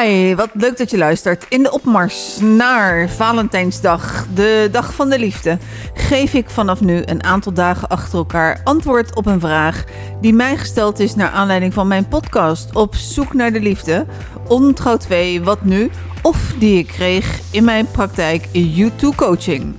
[0.00, 1.46] Hi, wat leuk dat je luistert.
[1.48, 5.58] In de opmars naar Valentijnsdag, de dag van de liefde,
[5.94, 9.84] geef ik vanaf nu een aantal dagen achter elkaar antwoord op een vraag
[10.20, 14.06] die mij gesteld is naar aanleiding van mijn podcast Op zoek naar de liefde,
[14.48, 15.90] Ontrouw 2, wat nu?
[16.22, 19.74] Of die ik kreeg in mijn praktijk YouTube coaching.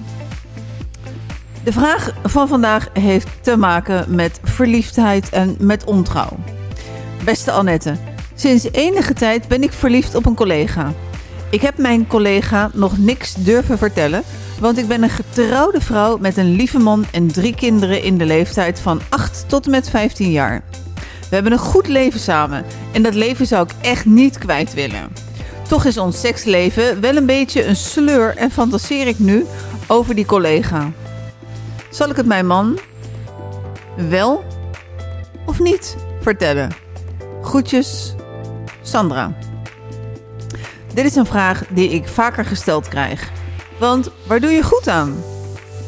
[1.64, 6.38] De vraag van vandaag heeft te maken met verliefdheid en met ontrouw.
[7.24, 7.96] Beste Annette,
[8.36, 10.94] Sinds enige tijd ben ik verliefd op een collega.
[11.50, 14.24] Ik heb mijn collega nog niks durven vertellen,
[14.60, 18.26] want ik ben een getrouwde vrouw met een lieve man en drie kinderen in de
[18.26, 20.64] leeftijd van 8 tot en met 15 jaar.
[21.30, 25.14] We hebben een goed leven samen en dat leven zou ik echt niet kwijt willen.
[25.68, 29.46] Toch is ons seksleven wel een beetje een sleur en fantaseer ik nu
[29.88, 30.92] over die collega.
[31.90, 32.80] Zal ik het mijn man
[34.10, 34.44] wel
[35.46, 36.72] of niet vertellen?
[37.42, 38.16] Groetjes,
[38.84, 39.34] Sandra.
[40.94, 43.32] Dit is een vraag die ik vaker gesteld krijg.
[43.80, 45.24] Want waar doe je goed aan?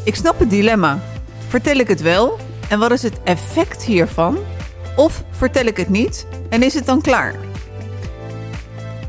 [0.03, 0.99] Ik snap het dilemma.
[1.47, 4.37] Vertel ik het wel en wat is het effect hiervan?
[4.95, 7.35] Of vertel ik het niet en is het dan klaar?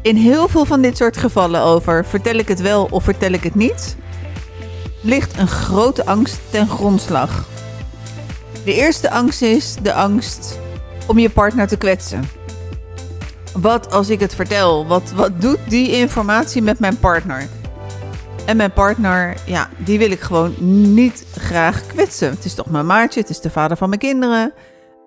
[0.02, 3.42] In heel veel van dit soort gevallen over vertel ik het wel of vertel ik
[3.42, 3.96] het niet,
[5.00, 7.44] ligt een grote angst ten grondslag.
[8.64, 10.58] De eerste angst is de angst
[11.06, 12.24] om je partner te kwetsen.
[13.60, 14.86] Wat als ik het vertel?
[14.86, 17.48] Wat, wat doet die informatie met mijn partner?
[18.46, 20.54] En mijn partner, ja, die wil ik gewoon
[20.94, 22.30] niet graag kwetsen.
[22.30, 24.52] Het is toch mijn maatje, het is de vader van mijn kinderen.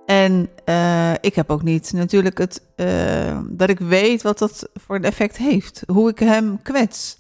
[0.06, 4.96] En uh, ik heb ook niet natuurlijk het, uh, dat ik weet wat dat voor
[4.96, 5.84] een effect heeft.
[5.88, 7.18] Hoe ik hem kwets.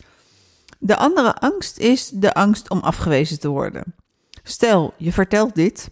[0.80, 3.95] De andere angst is de angst om afgewezen te worden.
[4.43, 5.89] Stel, je vertelt dit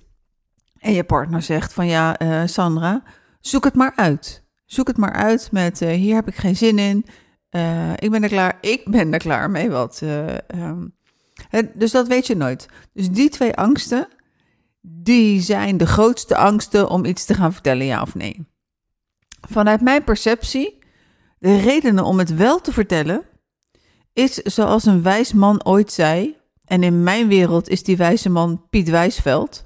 [0.79, 3.03] en je partner zegt van ja, uh, Sandra,
[3.39, 4.45] zoek het maar uit.
[4.67, 7.05] Zoek het maar uit met uh, hier heb ik geen zin in.
[7.51, 8.57] Uh, ik ben er klaar.
[8.61, 9.69] Ik ben er klaar mee.
[9.69, 10.00] Wat.
[10.03, 10.95] Uh, um,
[11.73, 12.67] dus dat weet je nooit.
[12.94, 14.07] Dus die twee angsten,
[14.81, 18.47] die zijn de grootste angsten om iets te gaan vertellen, ja of nee.
[19.50, 20.79] Vanuit mijn perceptie,
[21.39, 23.23] de redenen om het wel te vertellen,
[24.13, 26.35] is zoals een wijs man ooit zei.
[26.66, 29.66] En in mijn wereld is die wijze man Piet Wijsveld.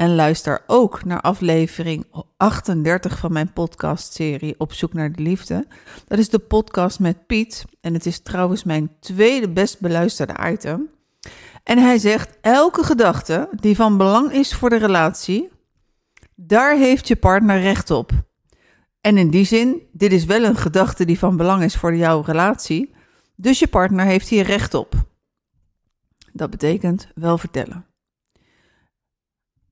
[0.00, 2.06] En luister ook naar aflevering
[2.36, 5.66] 38 van mijn podcastserie Op zoek naar de liefde.
[6.06, 7.64] Dat is de podcast met Piet.
[7.80, 10.90] En het is trouwens mijn tweede best beluisterde item.
[11.62, 15.48] En hij zegt: elke gedachte die van belang is voor de relatie,
[16.34, 18.10] daar heeft je partner recht op.
[19.00, 22.20] En in die zin, dit is wel een gedachte die van belang is voor jouw
[22.20, 22.94] relatie.
[23.36, 24.94] Dus je partner heeft hier recht op.
[26.32, 27.89] Dat betekent wel vertellen.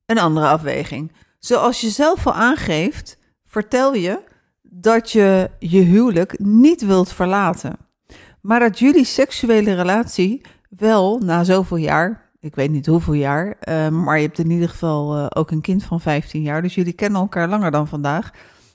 [0.08, 1.12] Een andere afweging.
[1.38, 4.20] Zoals je zelf al aangeeft, vertel je
[4.62, 7.76] dat je je huwelijk niet wilt verlaten.
[8.40, 13.88] Maar dat jullie seksuele relatie wel na zoveel jaar, ik weet niet hoeveel jaar, uh,
[13.88, 16.92] maar je hebt in ieder geval uh, ook een kind van 15 jaar, dus jullie
[16.92, 18.30] kennen elkaar langer dan vandaag,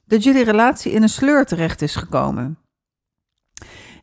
[0.06, 2.58] dat jullie relatie in een sleur terecht is gekomen.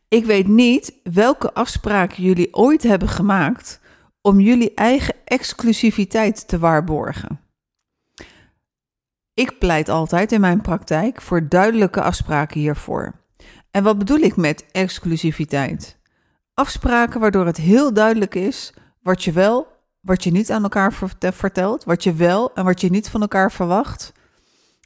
[0.09, 3.81] Ik weet niet welke afspraken jullie ooit hebben gemaakt
[4.21, 7.41] om jullie eigen exclusiviteit te waarborgen.
[9.35, 13.13] Ik pleit altijd in mijn praktijk voor duidelijke afspraken hiervoor.
[13.71, 15.99] En wat bedoel ik met exclusiviteit?
[16.55, 19.67] Afspraken waardoor het heel duidelijk is wat je wel,
[20.01, 23.53] wat je niet aan elkaar vertelt, wat je wel en wat je niet van elkaar
[23.53, 24.13] verwacht.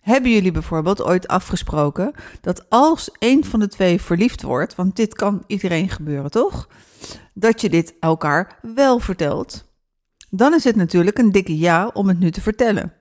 [0.00, 5.15] Hebben jullie bijvoorbeeld ooit afgesproken dat als een van de twee verliefd wordt, want dit
[5.15, 6.69] kan iedereen gebeuren, toch?
[7.34, 9.72] Dat je dit elkaar wel vertelt.
[10.37, 12.93] Dan is het natuurlijk een dikke ja om het nu te vertellen.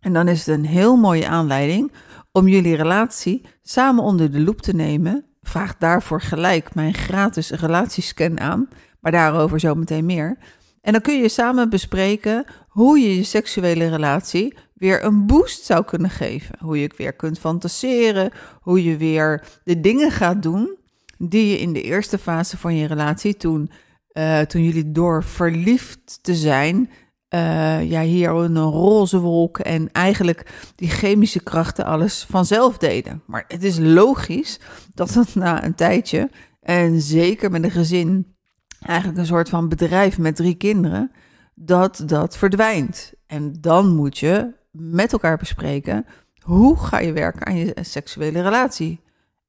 [0.00, 1.92] En dan is het een heel mooie aanleiding
[2.32, 5.24] om jullie relatie samen onder de loep te nemen.
[5.42, 8.68] Vraag daarvoor gelijk mijn gratis relatiescan aan,
[9.00, 10.38] maar daarover zo meteen meer.
[10.80, 15.84] En dan kun je samen bespreken hoe je je seksuele relatie weer een boost zou
[15.84, 16.54] kunnen geven.
[16.58, 20.76] Hoe je weer kunt fantaseren, hoe je weer de dingen gaat doen
[21.18, 23.70] die je in de eerste fase van je relatie, toen,
[24.18, 26.90] uh, toen jullie door verliefd te zijn,
[27.34, 33.22] uh, ja, hier een roze wolk en eigenlijk die chemische krachten alles vanzelf deden.
[33.26, 34.60] Maar het is logisch
[34.94, 36.30] dat dat na een tijdje,
[36.60, 38.36] en zeker met een gezin,
[38.80, 41.10] eigenlijk een soort van bedrijf met drie kinderen,
[41.54, 43.12] dat dat verdwijnt.
[43.26, 46.06] En dan moet je met elkaar bespreken
[46.42, 49.00] hoe ga je werken aan je seksuele relatie.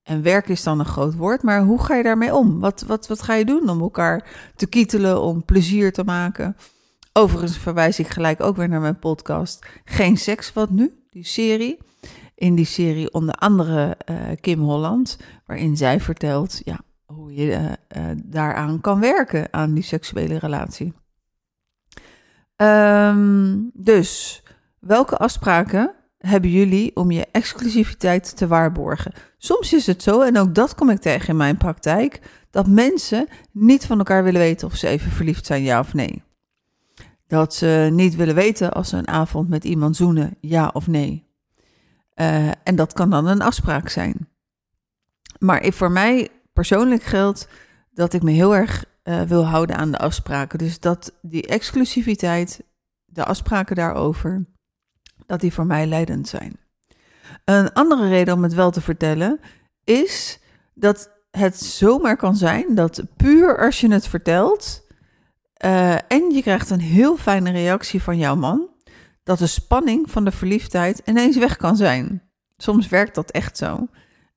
[0.08, 2.60] En werk is dan een groot woord, maar hoe ga je daarmee om?
[2.60, 4.24] Wat, wat, wat ga je doen om elkaar
[4.56, 6.56] te kietelen, om plezier te maken?
[7.14, 11.04] Overigens verwijs ik gelijk ook weer naar mijn podcast Geen Seks, wat nu?
[11.10, 11.78] Die serie.
[12.36, 17.64] in die serie onder andere uh, Kim Holland, waarin zij vertelt ja, hoe je uh,
[17.66, 20.94] uh, daaraan kan werken, aan die seksuele relatie.
[22.56, 24.44] Um, dus,
[24.80, 29.14] welke afspraken hebben jullie om je exclusiviteit te waarborgen?
[29.38, 33.28] Soms is het zo, en ook dat kom ik tegen in mijn praktijk, dat mensen
[33.52, 36.24] niet van elkaar willen weten of ze even verliefd zijn, ja of nee.
[37.28, 41.26] Dat ze niet willen weten als ze een avond met iemand zoenen, ja of nee.
[42.16, 44.30] Uh, en dat kan dan een afspraak zijn.
[45.40, 47.48] Maar voor mij persoonlijk geldt
[47.92, 50.58] dat ik me heel erg uh, wil houden aan de afspraken.
[50.58, 52.64] Dus dat die exclusiviteit,
[53.06, 54.46] de afspraken daarover,
[55.28, 56.58] dat die voor mij leidend zijn.
[57.46, 59.40] Een andere reden om het wel te vertellen
[59.84, 60.40] is
[60.74, 64.86] dat het zomaar kan zijn dat puur als je het vertelt
[65.66, 68.70] uh, en je krijgt een heel fijne reactie van jouw man,
[69.24, 72.22] dat de spanning van de verliefdheid ineens weg kan zijn.
[72.58, 73.88] Soms werkt dat echt zo.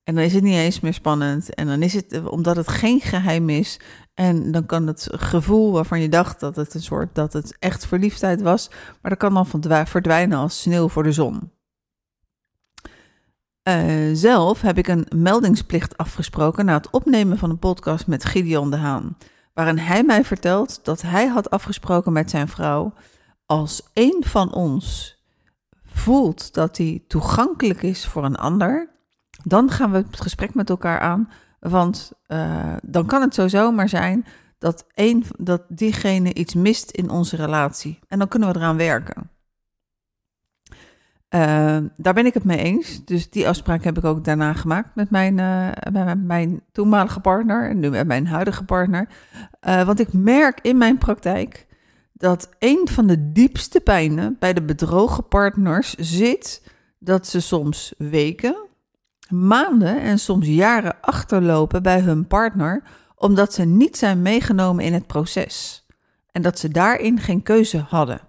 [0.04, 1.54] En dan is het niet eens meer spannend.
[1.54, 3.80] En dan is het omdat het geen geheim is.
[4.20, 7.86] En dan kan het gevoel waarvan je dacht dat het een soort dat het echt
[7.86, 8.70] verliefdheid was,
[9.00, 11.50] maar dat kan dan verdwijnen als sneeuw voor de zon.
[13.68, 18.70] Uh, zelf heb ik een meldingsplicht afgesproken na het opnemen van een podcast met Gideon
[18.70, 19.16] de Haan,
[19.54, 22.92] waarin hij mij vertelt dat hij had afgesproken met zijn vrouw
[23.46, 25.16] als een van ons
[25.84, 28.90] voelt dat hij toegankelijk is voor een ander,
[29.44, 31.28] dan gaan we het gesprek met elkaar aan.
[31.60, 34.26] Want uh, dan kan het zo maar zijn
[34.58, 37.98] dat, een, dat diegene iets mist in onze relatie.
[38.08, 39.30] En dan kunnen we eraan werken.
[41.34, 43.04] Uh, daar ben ik het mee eens.
[43.04, 47.68] Dus die afspraak heb ik ook daarna gemaakt met mijn, uh, met mijn toenmalige partner
[47.70, 49.08] en nu met mijn huidige partner.
[49.60, 51.66] Want ik merk in mijn praktijk
[52.12, 56.62] dat een van de diepste pijnen bij de bedrogen partners zit
[56.98, 58.68] dat ze soms weken,
[59.30, 62.82] maanden en soms jaren achterlopen bij hun partner
[63.14, 65.86] omdat ze niet zijn meegenomen in het proces
[66.32, 68.20] en dat ze daarin geen keuze hadden.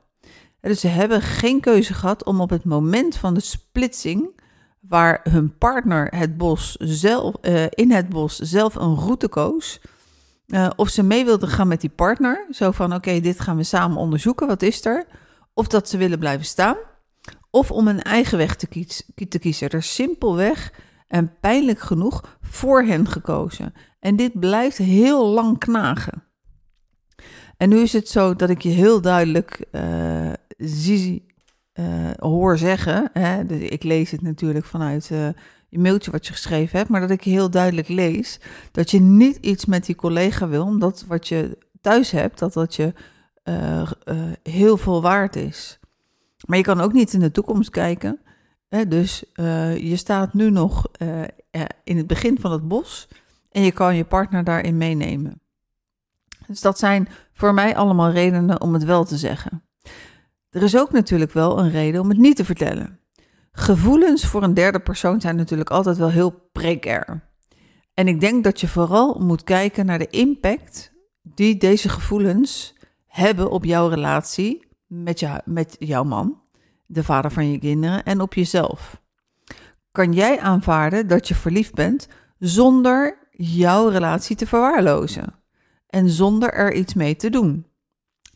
[0.62, 4.40] Dus ze hebben geen keuze gehad om op het moment van de splitsing,
[4.80, 9.82] waar hun partner het bos zelf, uh, in het bos zelf een route koos,
[10.48, 12.48] uh, of ze mee wilden gaan met die partner.
[12.52, 15.06] Zo van: oké, dit gaan we samen onderzoeken, wat is er?
[15.54, 16.76] Of dat ze willen blijven staan.
[17.50, 19.70] Of om een eigen weg te, kiezen.
[19.70, 20.74] Er simpelweg
[21.12, 23.74] en pijnlijk genoeg voor hen gekozen.
[24.00, 26.24] En dit blijft heel lang knagen.
[27.58, 31.26] En nu is het zo dat ik je heel duidelijk uh, zie,
[31.74, 33.10] uh, hoor zeggen.
[33.14, 35.28] Hè, ik lees het natuurlijk vanuit uh,
[35.70, 38.40] je mailtje wat je geschreven hebt, maar dat ik heel duidelijk lees
[38.72, 42.76] dat je niet iets met die collega wil, omdat wat je thuis hebt, dat dat
[42.76, 42.94] je
[44.44, 45.80] heel veel waard is.
[46.48, 48.20] Maar je kan ook niet in de toekomst kijken.
[48.88, 49.24] Dus
[49.78, 50.86] je staat nu nog
[51.84, 53.08] in het begin van het bos
[53.52, 55.42] en je kan je partner daarin meenemen.
[56.48, 59.64] Dus dat zijn voor mij allemaal redenen om het wel te zeggen.
[60.50, 63.00] Er is ook natuurlijk wel een reden om het niet te vertellen.
[63.52, 67.30] Gevoelens voor een derde persoon zijn natuurlijk altijd wel heel precair.
[67.94, 70.92] En ik denk dat je vooral moet kijken naar de impact
[71.22, 72.76] die deze gevoelens
[73.08, 76.41] hebben op jouw relatie met, met jouw man,
[76.92, 79.02] de vader van je kinderen en op jezelf.
[79.92, 82.08] Kan jij aanvaarden dat je verliefd bent
[82.40, 85.36] zonder jouw relatie te verwaarlozen
[85.88, 87.66] en zonder er iets mee te doen?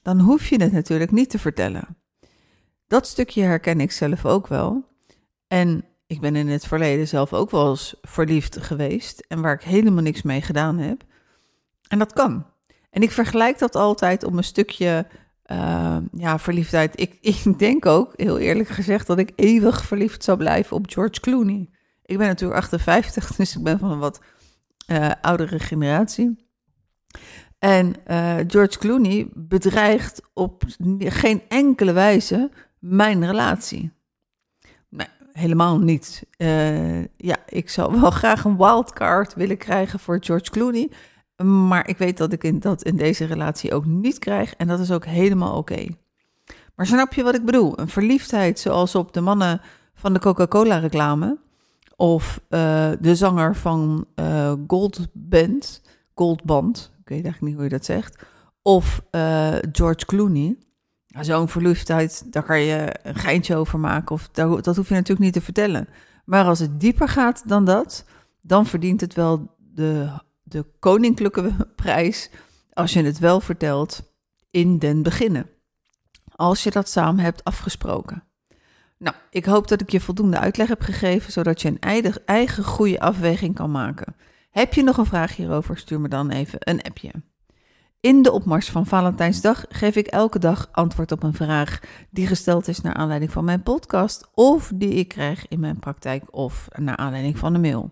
[0.02, 1.98] Dan hoef je het natuurlijk niet te vertellen.
[2.88, 4.86] Dat stukje herken ik zelf ook wel.
[5.48, 9.62] En ik ben in het verleden zelf ook wel eens verliefd geweest en waar ik
[9.62, 11.04] helemaal niks mee gedaan heb.
[11.88, 12.46] En dat kan.
[12.90, 15.08] En ik vergelijk dat altijd om een stukje
[15.52, 17.00] uh, ja, verliefdheid.
[17.00, 21.20] Ik, ik denk ook, heel eerlijk gezegd, dat ik eeuwig verliefd zou blijven op George
[21.20, 21.70] Clooney.
[22.06, 24.22] Ik ben natuurlijk 58, dus ik ben van een wat
[24.92, 26.44] uh, oudere generatie.
[27.60, 30.64] En uh, George Clooney bedreigt op
[31.00, 33.92] geen enkele wijze mijn relatie.
[34.90, 36.26] Nee, helemaal niet.
[36.38, 40.92] Uh, ja, ik zou wel graag een wildcard willen krijgen voor George Clooney.
[41.44, 44.56] Maar ik weet dat ik in, dat in deze relatie ook niet krijg.
[44.56, 45.86] En dat is ook helemaal oké.
[46.76, 47.80] Maar snap je wat ik bedoel?
[47.80, 49.62] Een verliefdheid zoals op de mannen
[49.94, 51.38] van de Coca-Cola reclame.
[51.96, 55.82] Of uh, de zanger van uh, Gold Band,
[56.14, 56.92] Goldband.
[57.00, 58.26] Ik weet eigenlijk niet hoe je dat zegt.
[58.62, 60.58] Of uh, George Clooney.
[61.20, 64.16] Zo'n verliefdheid, daar kan je een geintje over maken.
[64.16, 65.88] Of dat hoef je natuurlijk niet te vertellen.
[66.26, 68.06] Maar als het dieper gaat dan dat,
[68.42, 70.10] dan verdient het wel de,
[70.46, 72.30] de koninklijke prijs.
[72.74, 74.14] Als je het wel vertelt
[74.52, 75.50] in den beginnen.
[76.36, 78.24] Als je dat samen hebt afgesproken.
[78.98, 82.64] Nou, ik hoop dat ik je voldoende uitleg heb gegeven, zodat je een eigen, eigen
[82.64, 84.16] goede afweging kan maken.
[84.50, 87.12] Heb je nog een vraag hierover, stuur me dan even een appje.
[88.00, 92.68] In de opmars van Valentijnsdag geef ik elke dag antwoord op een vraag die gesteld
[92.68, 96.98] is naar aanleiding van mijn podcast of die ik krijg in mijn praktijk of naar
[96.98, 97.92] aanleiding van een mail.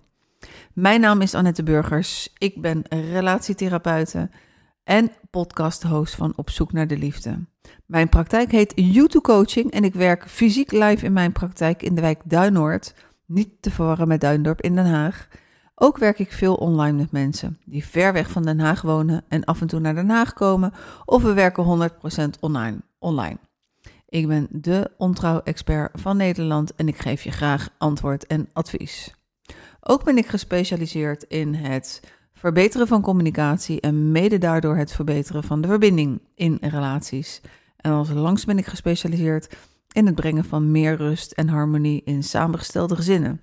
[0.73, 2.33] Mijn naam is Annette Burgers.
[2.37, 4.29] Ik ben relatietherapeute
[4.83, 7.45] en podcast-host van Op zoek naar de liefde.
[7.85, 12.01] Mijn praktijk heet YouTube Coaching en ik werk fysiek live in mijn praktijk in de
[12.01, 12.93] wijk Duinoord,
[13.25, 15.27] niet te verwarren met Duindorp in Den Haag.
[15.75, 19.43] Ook werk ik veel online met mensen die ver weg van Den Haag wonen en
[19.43, 20.73] af en toe naar Den Haag komen,
[21.05, 21.91] of we werken
[22.35, 22.77] 100% online.
[22.99, 23.37] online.
[24.05, 29.13] Ik ben de ontrouw-expert van Nederland en ik geef je graag antwoord en advies.
[29.85, 31.99] Ook ben ik gespecialiseerd in het
[32.33, 37.41] verbeteren van communicatie en mede daardoor het verbeteren van de verbinding in relaties.
[37.77, 39.55] En als langs ben ik gespecialiseerd
[39.91, 43.41] in het brengen van meer rust en harmonie in samengestelde gezinnen.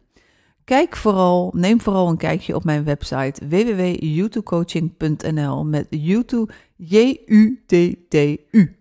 [0.65, 8.77] Kijk vooral, neem vooral een kijkje op mijn website www.youtubecoaching.nl met YouTube J-U-T-T-U.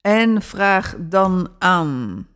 [0.00, 2.26] En vraag dan aan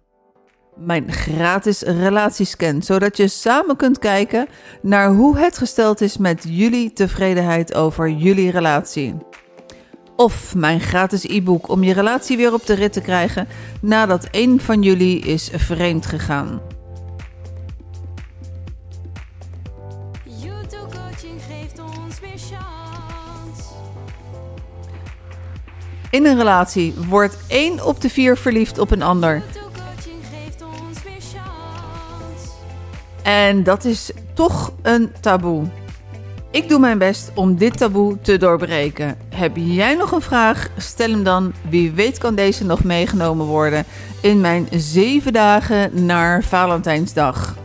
[0.76, 4.46] mijn gratis relatiescan, zodat je samen kunt kijken
[4.82, 9.14] naar hoe het gesteld is met jullie tevredenheid over jullie relatie.
[10.16, 13.48] Of mijn gratis e-book om je relatie weer op de rit te krijgen
[13.80, 16.60] nadat een van jullie is vreemd gegaan.
[26.10, 29.42] In een relatie wordt één op de vier verliefd op een ander.
[33.24, 35.64] En dat is toch een taboe.
[36.50, 39.16] Ik doe mijn best om dit taboe te doorbreken.
[39.34, 40.68] Heb jij nog een vraag?
[40.76, 41.52] Stel hem dan.
[41.68, 43.84] Wie weet kan deze nog meegenomen worden
[44.20, 47.56] in mijn zeven dagen naar Valentijnsdag.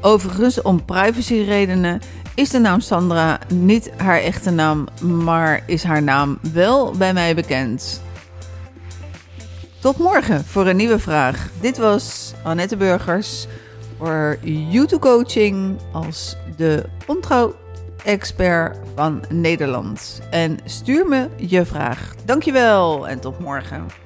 [0.00, 2.00] Overigens, om privacyredenen
[2.34, 7.34] is de naam Sandra niet haar echte naam, maar is haar naam wel bij mij
[7.34, 8.02] bekend.
[9.80, 11.48] Tot morgen voor een nieuwe vraag.
[11.60, 13.46] Dit was Annette Burgers
[13.98, 20.20] voor YouTube Coaching als de ontrouw-expert van Nederland.
[20.30, 22.14] En stuur me je vraag.
[22.24, 24.05] Dankjewel en tot morgen.